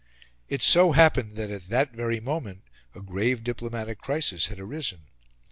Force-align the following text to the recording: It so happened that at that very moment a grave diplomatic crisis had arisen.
It 0.49 0.63
so 0.63 0.93
happened 0.93 1.35
that 1.35 1.51
at 1.51 1.69
that 1.69 1.91
very 1.93 2.19
moment 2.19 2.63
a 2.95 3.03
grave 3.03 3.43
diplomatic 3.43 3.99
crisis 3.99 4.47
had 4.47 4.59
arisen. 4.59 5.01